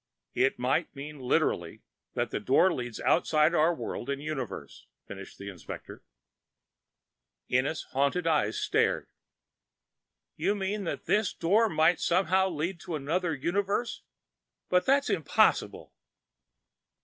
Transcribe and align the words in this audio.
"It 0.33 0.57
might 0.57 0.95
mean, 0.95 1.19
literally, 1.19 1.83
that 2.15 2.31
the 2.31 2.39
Door 2.39 2.73
leads 2.73 2.99
outside 3.01 3.53
our 3.53 3.71
world 3.71 4.09
and 4.09 4.19
universe," 4.19 4.87
finished 5.07 5.37
the 5.37 5.47
inspector. 5.47 6.03
Ennis' 7.51 7.83
haunted 7.91 8.25
eyes 8.25 8.57
stared. 8.57 9.09
"You 10.35 10.55
mean 10.55 10.85
that 10.85 11.05
this 11.05 11.33
Door 11.35 11.69
might 11.69 11.99
somehow 11.99 12.49
lead 12.49 12.77
into 12.77 12.95
another 12.95 13.35
universe? 13.35 14.01
But 14.69 14.87
that's 14.87 15.11
impossible!" 15.11 15.93